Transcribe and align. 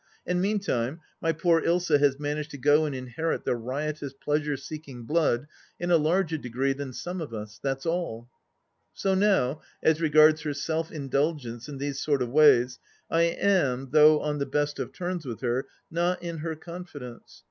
And 0.25 0.41
meantime, 0.41 0.99
my 1.21 1.31
poor 1.31 1.61
Ilsa 1.61 1.99
has 1.99 2.19
managed 2.19 2.49
to 2.49 2.57
go 2.57 2.85
and 2.85 2.95
inherit 2.95 3.45
the 3.45 3.55
riotous 3.55 4.13
pleasure 4.13 4.57
seeking 4.57 5.03
blood 5.03 5.45
in 5.79 5.91
a 5.91 5.97
larger 5.97 6.39
degree 6.39 6.73
than 6.73 6.91
some 6.91 7.21
of 7.21 7.35
us— 7.35 7.59
that's 7.61 7.85
all. 7.85 8.27
So 8.95 9.13
now, 9.13 9.61
as 9.83 10.01
regards 10.01 10.41
her 10.41 10.55
self 10.55 10.91
indulgence 10.91 11.69
in 11.69 11.77
these 11.77 11.99
sort 11.99 12.23
of 12.23 12.29
ways, 12.29 12.79
I 13.11 13.25
am, 13.53 13.89
though 13.91 14.19
on 14.21 14.39
the 14.39 14.47
best 14.47 14.79
of 14.79 14.91
terms 14.91 15.23
with 15.23 15.41
her, 15.41 15.67
not 15.91 16.23
in 16.23 16.39
her 16.39 16.55
confidence. 16.55 17.39